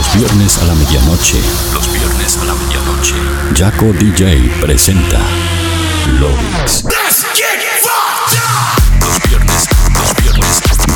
Los 0.00 0.14
viernes 0.14 0.56
a 0.56 0.64
la 0.64 0.74
medianoche. 0.76 1.38
Los 1.74 1.92
viernes 1.92 2.38
a 2.38 2.44
la 2.46 2.54
medianoche. 2.54 3.16
Jaco 3.54 3.92
DJ 3.92 4.50
presenta 4.58 5.20
Lovix. 6.18 6.84
Los 6.84 7.26
viernes, 7.34 7.82
los 7.84 8.79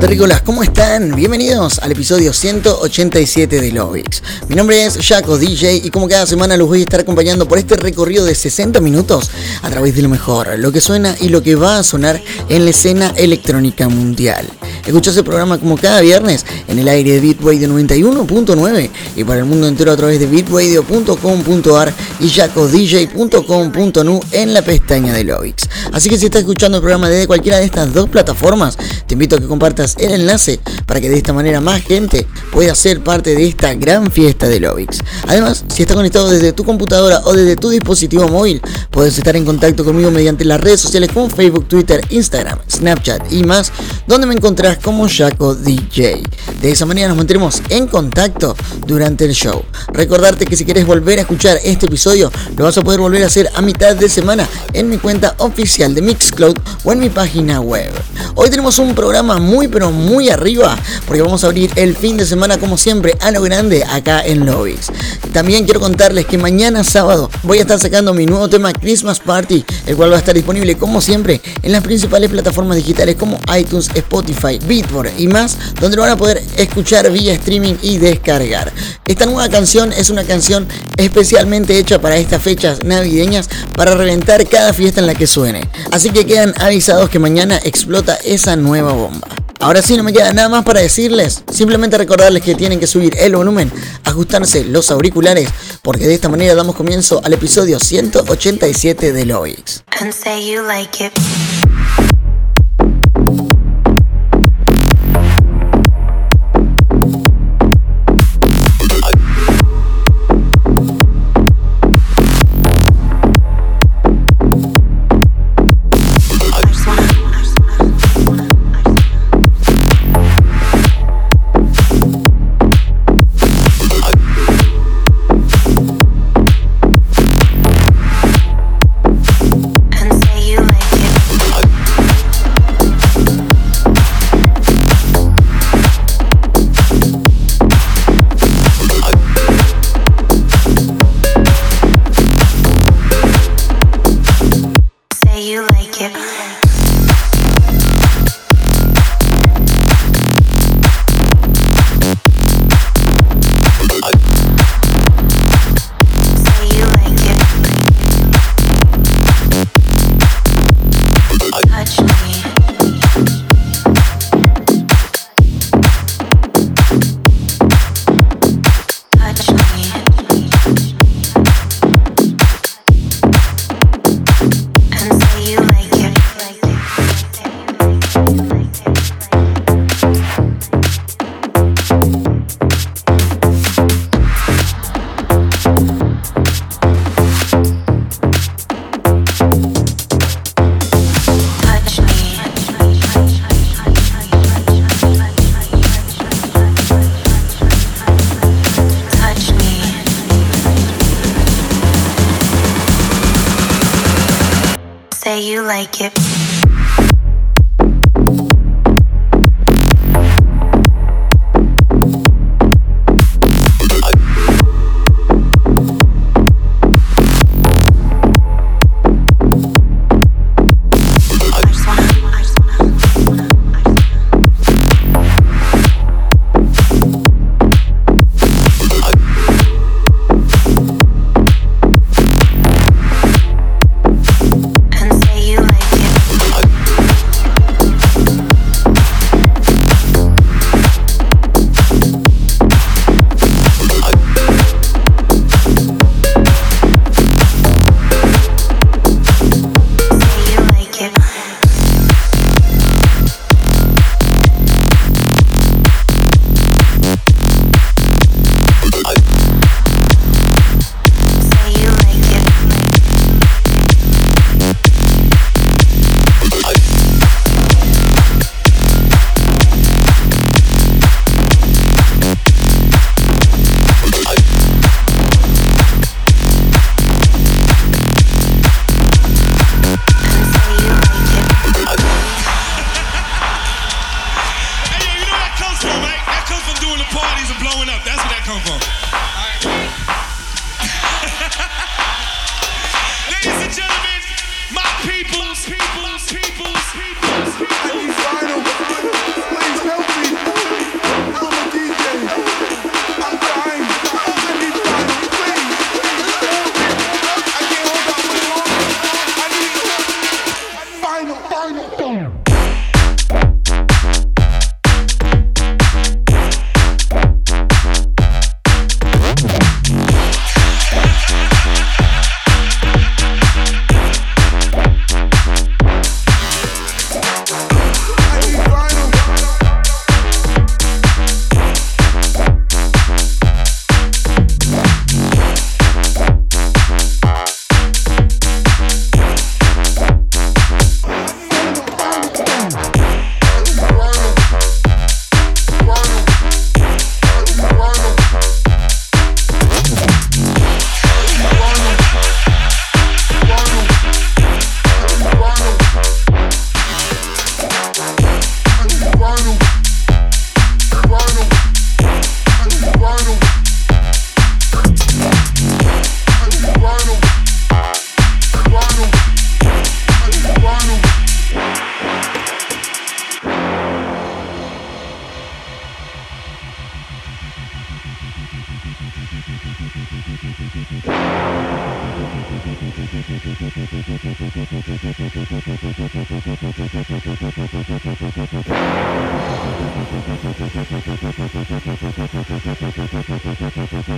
Terrícolas, 0.00 0.42
¿cómo 0.42 0.62
están? 0.62 1.16
Bienvenidos 1.16 1.80
al 1.80 1.90
episodio 1.90 2.32
187 2.32 3.60
de 3.60 3.72
Lovix. 3.72 4.22
Mi 4.48 4.54
nombre 4.54 4.84
es 4.84 4.96
Jaco 5.04 5.38
DJ 5.38 5.80
y 5.84 5.90
como 5.90 6.06
cada 6.06 6.24
semana 6.24 6.56
los 6.56 6.68
voy 6.68 6.80
a 6.80 6.82
estar 6.82 7.00
acompañando 7.00 7.48
por 7.48 7.58
este 7.58 7.76
recorrido 7.76 8.24
de 8.24 8.36
60 8.36 8.80
minutos 8.80 9.30
a 9.60 9.70
través 9.70 9.96
de 9.96 10.02
lo 10.02 10.08
mejor, 10.08 10.56
lo 10.58 10.70
que 10.70 10.80
suena 10.80 11.16
y 11.20 11.30
lo 11.30 11.42
que 11.42 11.56
va 11.56 11.78
a 11.78 11.82
sonar 11.82 12.22
en 12.48 12.64
la 12.64 12.70
escena 12.70 13.12
electrónica 13.16 13.88
mundial. 13.88 14.46
Escuchás 14.86 15.16
el 15.16 15.24
programa 15.24 15.58
como 15.58 15.76
cada 15.76 16.00
viernes 16.00 16.46
en 16.68 16.78
el 16.78 16.88
aire 16.88 17.12
de 17.12 17.20
Bitradio 17.20 17.68
91.9 17.68 18.90
y 19.16 19.24
para 19.24 19.40
el 19.40 19.44
mundo 19.46 19.66
entero 19.66 19.92
a 19.92 19.96
través 19.96 20.20
de 20.20 20.26
bitradio.com.ar 20.26 21.92
y 22.20 22.28
jacodj.com.nu 22.28 24.20
en 24.32 24.54
la 24.54 24.62
pestaña 24.62 25.12
de 25.12 25.24
Lovix. 25.24 25.68
Así 25.92 26.08
que 26.08 26.16
si 26.18 26.26
estás 26.26 26.40
escuchando 26.40 26.78
el 26.78 26.82
programa 26.82 27.08
desde 27.08 27.26
cualquiera 27.26 27.58
de 27.58 27.64
estas 27.64 27.92
dos 27.92 28.08
plataformas, 28.08 28.78
te 29.06 29.14
invito 29.14 29.36
a 29.36 29.40
que 29.40 29.46
compartas 29.46 29.87
el 29.98 30.12
enlace 30.12 30.60
para 30.86 31.00
que 31.00 31.08
de 31.08 31.16
esta 31.16 31.32
manera 31.32 31.60
más 31.60 31.82
gente 31.82 32.26
pueda 32.52 32.74
ser 32.74 33.02
parte 33.02 33.34
de 33.34 33.46
esta 33.46 33.74
gran 33.74 34.10
fiesta 34.10 34.48
de 34.48 34.60
Lovix. 34.60 35.00
Además, 35.26 35.64
si 35.68 35.82
estás 35.82 35.96
conectado 35.96 36.30
desde 36.30 36.52
tu 36.52 36.64
computadora 36.64 37.20
o 37.24 37.32
desde 37.32 37.56
tu 37.56 37.70
dispositivo 37.70 38.28
móvil, 38.28 38.60
puedes 38.90 39.16
estar 39.16 39.36
en 39.36 39.44
contacto 39.44 39.84
conmigo 39.84 40.10
mediante 40.10 40.44
las 40.44 40.60
redes 40.60 40.80
sociales 40.80 41.10
como 41.12 41.30
Facebook, 41.30 41.66
Twitter, 41.68 42.00
Instagram, 42.10 42.58
Snapchat 42.70 43.32
y 43.32 43.44
más, 43.44 43.72
donde 44.06 44.26
me 44.26 44.34
encontrás 44.34 44.78
como 44.78 45.08
Jaco 45.08 45.54
DJ. 45.54 46.22
De 46.60 46.70
esa 46.70 46.86
manera 46.86 47.08
nos 47.08 47.16
mantendremos 47.16 47.62
en 47.68 47.86
contacto 47.86 48.56
durante 48.86 49.24
el 49.24 49.32
show. 49.32 49.64
Recordarte 49.92 50.46
que 50.46 50.56
si 50.56 50.64
quieres 50.64 50.86
volver 50.86 51.18
a 51.18 51.22
escuchar 51.22 51.58
este 51.64 51.86
episodio, 51.86 52.30
lo 52.56 52.64
vas 52.64 52.76
a 52.78 52.82
poder 52.82 53.00
volver 53.00 53.22
a 53.22 53.26
hacer 53.26 53.50
a 53.54 53.62
mitad 53.62 53.94
de 53.94 54.08
semana 54.08 54.48
en 54.72 54.88
mi 54.88 54.98
cuenta 54.98 55.34
oficial 55.38 55.94
de 55.94 56.02
Mixcloud 56.02 56.56
o 56.84 56.92
en 56.92 56.98
mi 56.98 57.08
página 57.08 57.60
web. 57.60 57.90
Hoy 58.34 58.50
tenemos 58.50 58.78
un 58.78 58.94
programa 58.94 59.38
muy 59.38 59.68
muy 59.86 60.28
arriba 60.28 60.76
porque 61.06 61.22
vamos 61.22 61.44
a 61.44 61.46
abrir 61.46 61.70
el 61.76 61.96
fin 61.96 62.16
de 62.16 62.26
semana 62.26 62.58
como 62.58 62.76
siempre 62.76 63.16
a 63.20 63.30
lo 63.30 63.40
grande 63.42 63.84
acá 63.84 64.22
en 64.24 64.44
Lovis. 64.44 64.90
También 65.32 65.64
quiero 65.64 65.80
contarles 65.80 66.26
que 66.26 66.36
mañana 66.36 66.82
sábado 66.82 67.30
voy 67.44 67.58
a 67.58 67.62
estar 67.62 67.78
sacando 67.78 68.12
mi 68.12 68.26
nuevo 68.26 68.48
tema 68.48 68.72
Christmas 68.72 69.20
Party, 69.20 69.64
el 69.86 69.96
cual 69.96 70.10
va 70.10 70.16
a 70.16 70.18
estar 70.18 70.34
disponible 70.34 70.76
como 70.76 71.00
siempre 71.00 71.40
en 71.62 71.72
las 71.72 71.82
principales 71.82 72.30
plataformas 72.30 72.76
digitales 72.76 73.16
como 73.16 73.38
iTunes, 73.56 73.88
Spotify, 73.94 74.58
Beatport 74.66 75.10
y 75.18 75.28
más, 75.28 75.56
donde 75.80 75.96
lo 75.96 76.02
van 76.02 76.12
a 76.12 76.16
poder 76.16 76.42
escuchar 76.56 77.10
vía 77.10 77.34
streaming 77.34 77.74
y 77.82 77.98
descargar. 77.98 78.72
Esta 79.06 79.26
nueva 79.26 79.48
canción 79.48 79.92
es 79.92 80.10
una 80.10 80.24
canción 80.24 80.66
especialmente 80.96 81.78
hecha 81.78 82.00
para 82.00 82.16
estas 82.16 82.42
fechas 82.42 82.84
navideñas 82.84 83.48
para 83.76 83.94
reventar 83.94 84.46
cada 84.48 84.72
fiesta 84.72 85.00
en 85.00 85.06
la 85.06 85.14
que 85.14 85.26
suene. 85.26 85.68
Así 85.92 86.10
que 86.10 86.26
quedan 86.26 86.54
avisados 86.58 87.08
que 87.08 87.18
mañana 87.18 87.60
explota 87.62 88.14
esa 88.24 88.56
nueva 88.56 88.92
bomba. 88.92 89.28
Ahora 89.60 89.82
sí, 89.82 89.96
no 89.96 90.04
me 90.04 90.12
queda 90.12 90.32
nada 90.32 90.48
más 90.48 90.64
para 90.64 90.80
decirles. 90.80 91.42
Simplemente 91.52 91.98
recordarles 91.98 92.42
que 92.42 92.54
tienen 92.54 92.78
que 92.78 92.86
subir 92.86 93.16
el 93.18 93.34
volumen, 93.34 93.72
ajustarse 94.04 94.64
los 94.64 94.90
auriculares, 94.90 95.48
porque 95.82 96.06
de 96.06 96.14
esta 96.14 96.28
manera 96.28 96.54
damos 96.54 96.76
comienzo 96.76 97.20
al 97.24 97.32
episodio 97.32 97.80
187 97.80 99.12
de 99.12 99.24
Loix. 99.26 99.82
and 100.00 100.12
say 100.12 100.48
you 100.48 100.62
like 100.62 101.04
it. 101.04 101.12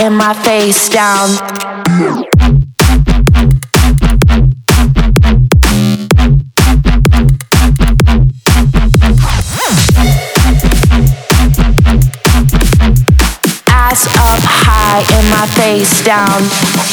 and 0.00 0.16
my 0.16 0.32
face 0.32 0.88
down. 0.88 1.28
Ass 13.66 14.06
up 14.16 14.40
high 14.44 15.04
and 15.16 15.30
my 15.30 15.46
face 15.56 16.04
down. 16.04 16.87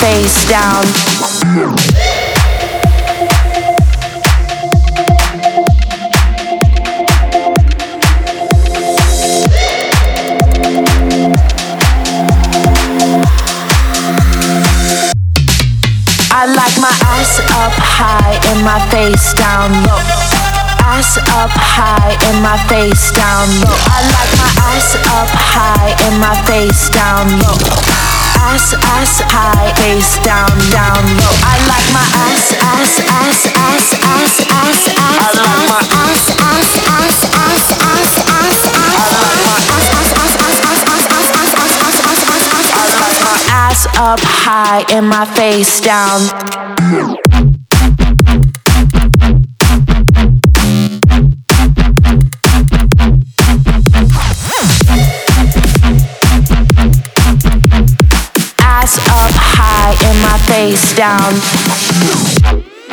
Face 0.00 0.48
down. 0.48 0.84
I 16.32 16.46
like 16.46 16.80
my 16.80 16.88
ass 17.04 17.40
up 17.40 17.76
high 17.76 18.40
and 18.48 18.64
my 18.64 18.80
face 18.88 19.34
down 19.34 19.70
low. 19.84 20.00
Ass 20.80 21.18
up 21.18 21.50
high 21.52 22.16
and 22.24 22.42
my 22.42 22.56
face 22.68 23.12
down 23.12 23.48
low. 23.60 23.76
I 23.84 24.00
like 24.16 24.32
my 24.40 24.50
ass 24.72 24.96
up 24.96 25.28
high 25.28 25.92
and 26.08 26.18
my 26.18 26.34
face 26.46 26.88
down 26.88 27.28
low. 27.42 27.89
Ass, 28.40 28.74
ass 28.74 29.20
high, 29.28 29.72
face 29.76 30.16
down, 30.24 30.50
down 30.72 31.04
low. 31.20 31.34
I 31.44 31.56
like 31.68 31.88
my 31.92 32.04
ass, 32.24 32.56
ass, 32.56 32.98
ass, 33.04 33.46
ass, 33.52 33.92
ass, 34.00 34.40
ass, 34.48 34.80
ass. 34.96 35.20
I 35.20 35.36
like 35.36 35.62
my 35.68 35.80
ass, 36.00 36.24
ass, 36.40 36.72
ass, 36.88 37.20
ass, 37.30 37.68
ass, 37.76 38.16
ass, 38.20 38.62
ass. 38.64 38.72
I 38.72 39.06
like 39.14 39.44
my 39.44 39.60
ass, 39.70 39.88
ass, 39.92 40.20
ass, 40.20 40.40
ass, 40.40 40.60
ass, 40.60 40.88
ass, 40.88 41.28
ass, 41.30 41.52
ass, 41.52 41.74
ass, 41.80 42.20
ass, 42.20 42.30
ass, 42.30 42.70
ass. 42.70 42.80
I 42.80 42.96
like 43.00 43.18
my 43.22 43.38
ass 43.52 43.86
up 43.96 44.20
high 44.20 44.84
and 44.90 45.06
my 45.08 45.24
face 45.24 45.80
down. 45.80 47.49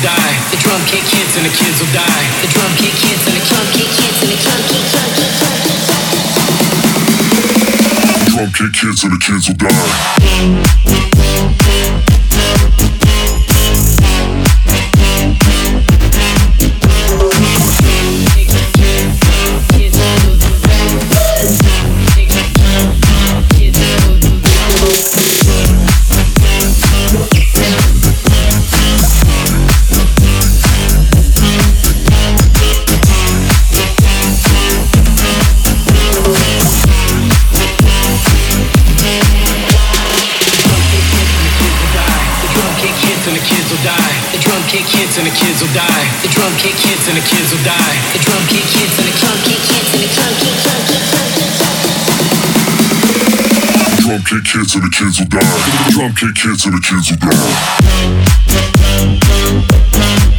will 0.00 0.08
die. 0.08 0.36
The 0.50 0.56
drum 0.56 0.80
kick 0.86 1.04
hits 1.04 1.36
and 1.36 1.44
the 1.44 1.50
kids 1.50 1.80
will 1.80 1.92
die. 1.92 2.24
The 2.42 2.48
drum 2.48 2.72
kick 2.76 2.94
hits 2.94 3.26
and 3.26 3.36
the 3.36 3.40
drum 3.48 3.66
kick 3.72 3.88
hits 3.88 4.22
and 4.22 4.30
the 4.30 4.36
drum 4.40 4.62
kick 4.68 4.84
drum 4.92 5.10
kick 5.16 5.32
drum 5.38 5.56
kick 5.64 5.80
drum 5.88 6.04
kick. 6.10 6.28
Drum 8.32 8.50
kick 8.52 8.74
hits 8.80 9.02
and 9.04 9.12
the 9.12 9.18
kids 9.18 9.48
will 9.48 9.56
die. 9.56 10.89
kids 55.00 55.18
will 55.18 55.28
die. 55.28 55.40
Drum 55.90 56.14
kick 56.14 56.36
hits 56.36 56.66
and 56.66 56.74
the 56.74 56.80
kids 56.80 57.10
will 57.10 57.16
die. 59.96 60.29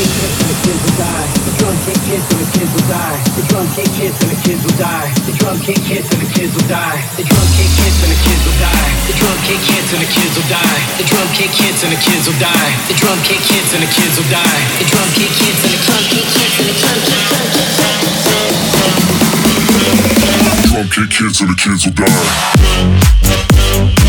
Kick 0.00 0.16
hits 0.16 0.40
and 0.40 0.48
the 0.48 0.56
kids 0.64 0.80
will 0.80 0.96
die. 0.96 1.28
The 1.44 1.52
drum 1.60 1.76
kick 1.84 2.00
hits 2.08 2.24
and 2.32 2.40
the 2.40 2.48
kids 2.56 2.72
will 2.72 2.88
die. 2.88 3.20
The 3.36 3.44
drum 3.52 3.68
kick 3.76 3.92
hits 4.00 4.16
and 4.24 4.32
the 4.32 4.40
kids 4.40 4.64
will 4.64 4.80
die. 4.80 5.12
The 5.28 5.36
drum 5.36 5.60
kick 5.60 5.76
hits 5.84 6.08
and 6.08 6.24
the 6.24 6.30
kids 6.32 6.56
will 6.56 6.64
die. 6.72 7.04
The 7.20 7.28
drum 7.28 7.44
kick 7.52 7.68
hits 7.76 8.00
and 8.00 8.08
the 8.08 8.16
kids 8.24 8.40
will 8.48 8.56
die. 8.64 8.88
The 9.04 9.12
drum 9.20 9.36
kick 9.44 9.60
hits 9.60 9.92
and 9.92 10.00
the 10.00 10.08
kids 10.08 10.40
will 10.40 10.48
die. 10.48 10.80
The 10.96 11.04
drum 11.04 11.28
kick 11.36 11.52
hits 11.52 11.84
and 11.84 11.92
the 11.92 12.00
kids 12.00 12.24
will 12.24 12.40
die. 12.40 12.72
The 12.88 12.96
drum 12.96 13.20
kick 13.28 13.44
hits 13.44 13.76
and 13.76 13.84
the 13.84 13.92
kids 13.92 14.16
will 14.16 14.24
die. 14.32 14.64
The 14.80 14.88
drum 14.88 15.04
kick 15.12 15.36
hits 15.36 15.68
and 15.68 15.68
the 15.68 15.84
drum 15.84 16.00
kick 16.08 16.24
hits 16.32 16.56
and 16.56 16.64
the 16.64 16.80
drum 16.80 16.96
drum 17.04 17.44
kick. 17.60 17.76
Drum 20.64 20.88
kick 20.88 21.12
hits 21.12 21.44
and 21.44 21.52
the 21.52 21.60
kids 21.60 21.84
will 21.84 21.92
die. 21.92 24.08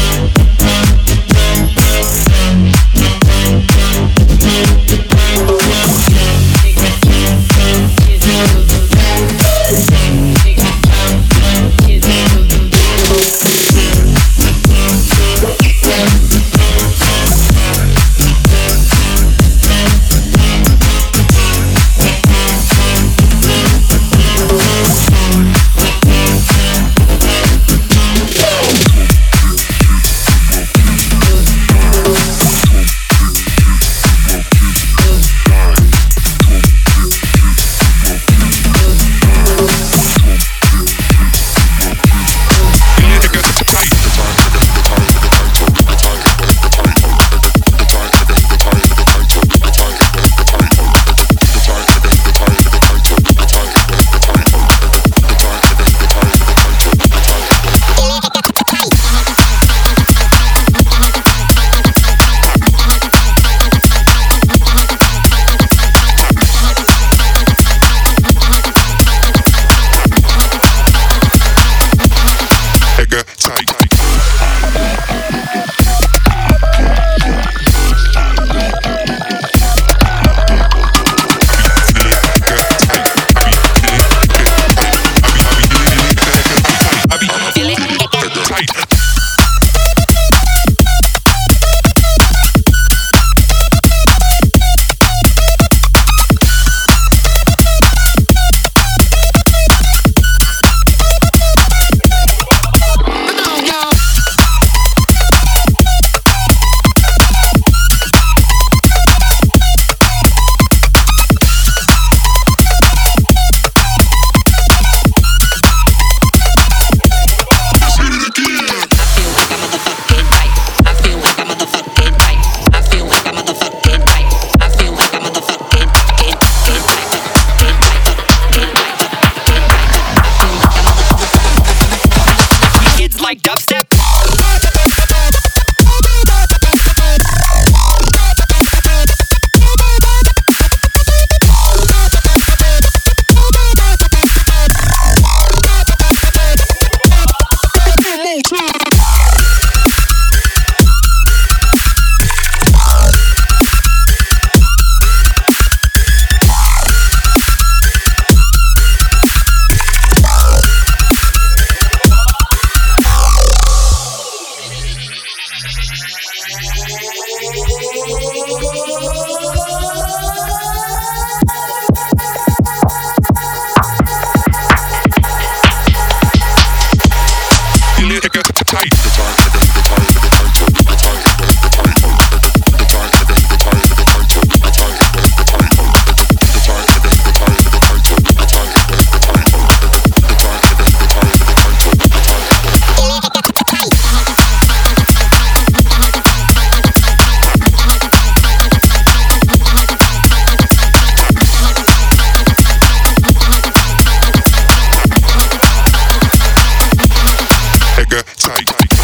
nigga 208.11 208.23
tight. 208.35 209.00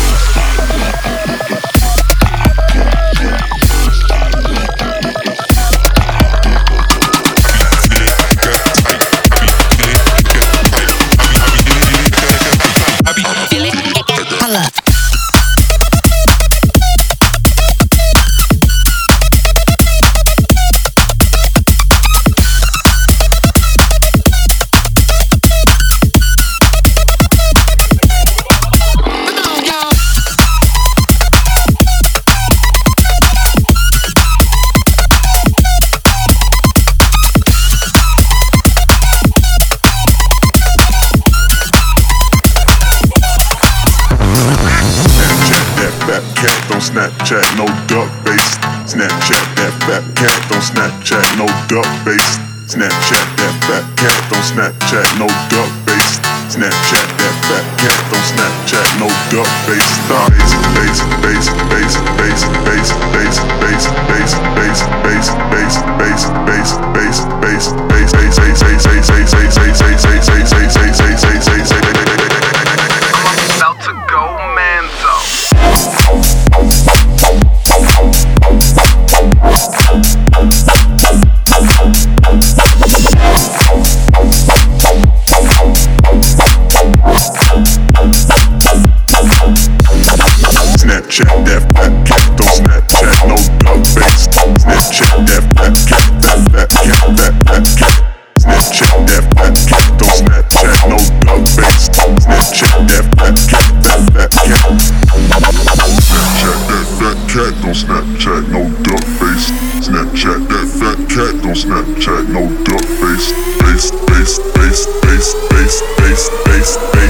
bass, 112.77 113.33
bass, 113.59 113.91
bass, 114.07 114.39
bass, 114.53 114.85
bass, 115.01 115.35
bass, 115.49 115.81
bass, 115.97 116.29
bass, 116.45 116.77
bass. 116.93 117.06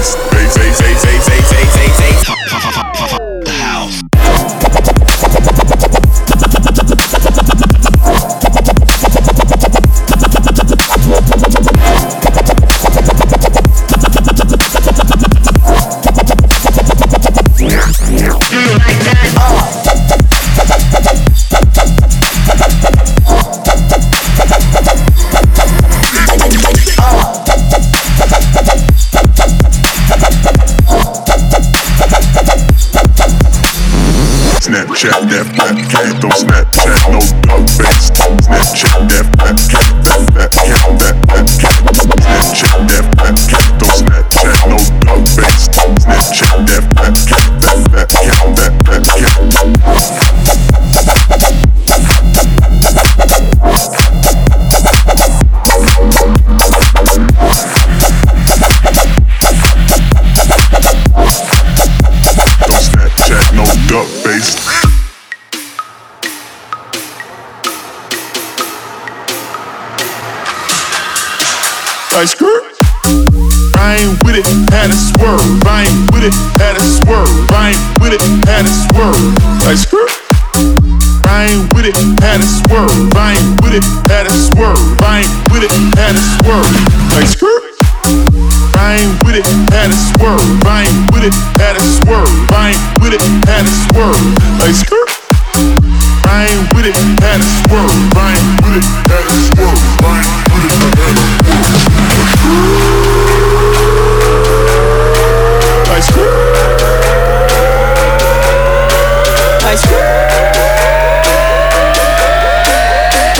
check 34.98 35.12
that, 35.12 35.56
back. 35.56 35.76
that. 35.92 36.17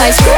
ice 0.08 0.22
cream. 0.22 0.37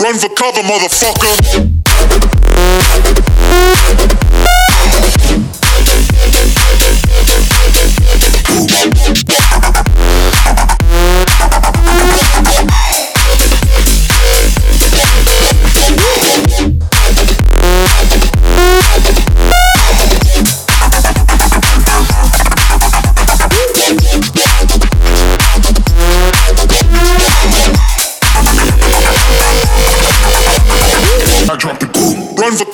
Run 0.00 0.18
for 0.18 0.30
cover, 0.30 0.62
motherfucker. 0.62 1.69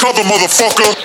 Cover, 0.06 0.22
motherfucker. 0.22 0.95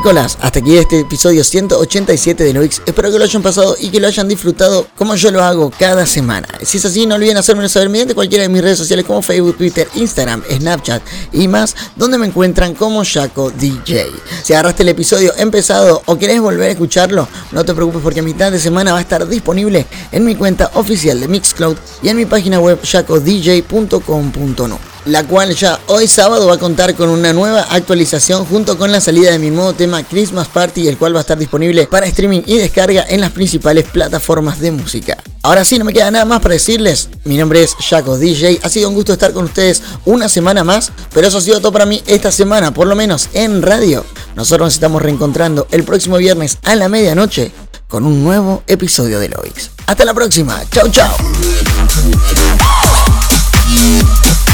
Terrícolas, 0.00 0.38
hasta 0.40 0.60
aquí 0.60 0.78
este 0.78 1.00
episodio 1.00 1.44
187 1.44 2.42
de 2.42 2.54
Loix. 2.54 2.80
Espero 2.86 3.12
que 3.12 3.18
lo 3.18 3.24
hayan 3.24 3.42
pasado 3.42 3.76
y 3.78 3.90
que 3.90 4.00
lo 4.00 4.06
hayan 4.06 4.28
disfrutado 4.28 4.86
como 4.96 5.14
yo 5.14 5.30
lo 5.30 5.42
hago 5.42 5.70
cada 5.78 6.06
semana. 6.06 6.48
Si 6.62 6.78
es 6.78 6.86
así, 6.86 7.04
no 7.04 7.16
olviden 7.16 7.36
hacérmelo 7.36 7.68
saber 7.68 7.90
mediante 7.90 8.14
cualquiera 8.14 8.44
de 8.44 8.48
mis 8.48 8.62
redes 8.62 8.78
sociales 8.78 9.04
como 9.04 9.20
Facebook, 9.20 9.58
Twitter, 9.58 9.86
Instagram, 9.96 10.42
Snapchat 10.50 11.02
y 11.34 11.48
más, 11.48 11.76
donde 11.96 12.16
me 12.16 12.26
encuentran 12.26 12.74
como 12.74 13.04
Shaco 13.04 13.50
DJ. 13.50 14.06
Si 14.42 14.54
agarraste 14.54 14.84
el 14.84 14.88
episodio 14.88 15.34
empezado 15.36 16.00
o 16.06 16.16
querés 16.16 16.40
volver 16.40 16.70
a 16.70 16.72
escucharlo, 16.72 17.28
no 17.52 17.62
te 17.62 17.74
preocupes 17.74 18.00
porque 18.02 18.20
a 18.20 18.22
mitad 18.22 18.50
de 18.50 18.58
semana 18.58 18.92
va 18.92 18.98
a 19.00 19.02
estar 19.02 19.28
disponible 19.28 19.84
en 20.12 20.24
mi 20.24 20.34
cuenta 20.34 20.70
oficial 20.76 21.20
de 21.20 21.28
Mixcloud 21.28 21.76
y 22.02 22.08
en 22.08 22.16
mi 22.16 22.24
página 22.24 22.58
web 22.58 22.80
shacodj.com.no 22.82 24.89
la 25.06 25.24
cual 25.24 25.54
ya 25.54 25.78
hoy 25.86 26.06
sábado 26.06 26.46
va 26.46 26.54
a 26.54 26.58
contar 26.58 26.94
con 26.94 27.08
una 27.08 27.32
nueva 27.32 27.62
actualización 27.70 28.44
junto 28.44 28.76
con 28.78 28.92
la 28.92 29.00
salida 29.00 29.30
de 29.30 29.38
mi 29.38 29.50
nuevo 29.50 29.72
tema 29.72 30.02
Christmas 30.02 30.48
Party, 30.48 30.88
el 30.88 30.98
cual 30.98 31.14
va 31.14 31.18
a 31.18 31.22
estar 31.22 31.38
disponible 31.38 31.86
para 31.86 32.06
streaming 32.06 32.42
y 32.46 32.58
descarga 32.58 33.04
en 33.08 33.20
las 33.20 33.30
principales 33.30 33.86
plataformas 33.88 34.60
de 34.60 34.72
música. 34.72 35.16
Ahora 35.42 35.64
sí, 35.64 35.78
no 35.78 35.84
me 35.84 35.92
queda 35.92 36.10
nada 36.10 36.24
más 36.24 36.40
para 36.40 36.54
decirles, 36.54 37.08
mi 37.24 37.38
nombre 37.38 37.62
es 37.62 37.74
Jaco 37.74 38.18
DJ, 38.18 38.60
ha 38.62 38.68
sido 38.68 38.88
un 38.88 38.94
gusto 38.94 39.12
estar 39.12 39.32
con 39.32 39.44
ustedes 39.44 39.82
una 40.04 40.28
semana 40.28 40.64
más, 40.64 40.92
pero 41.14 41.26
eso 41.26 41.38
ha 41.38 41.40
sido 41.42 41.60
todo 41.60 41.72
para 41.72 41.86
mí 41.86 42.02
esta 42.06 42.30
semana, 42.30 42.74
por 42.74 42.86
lo 42.86 42.94
menos 42.94 43.30
en 43.32 43.62
radio. 43.62 44.04
Nosotros 44.36 44.66
nos 44.66 44.74
estamos 44.74 45.00
reencontrando 45.00 45.66
el 45.70 45.84
próximo 45.84 46.18
viernes 46.18 46.58
a 46.64 46.76
la 46.76 46.88
medianoche 46.88 47.52
con 47.88 48.04
un 48.04 48.22
nuevo 48.22 48.62
episodio 48.66 49.18
de 49.18 49.28
Loix. 49.30 49.70
Hasta 49.86 50.04
la 50.04 50.14
próxima, 50.14 50.62
chao 50.70 50.88
chao. 50.88 51.16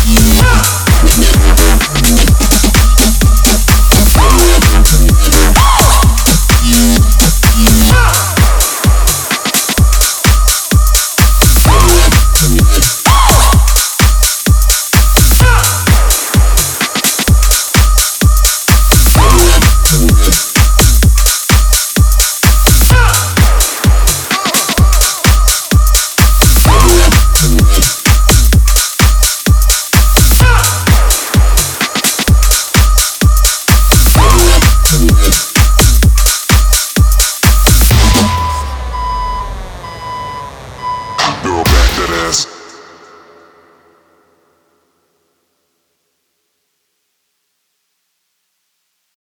Ah! 0.08 0.46